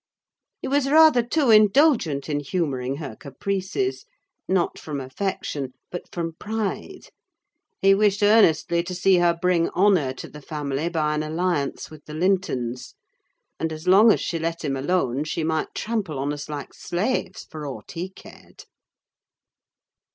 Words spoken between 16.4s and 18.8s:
like slaves, for aught he cared!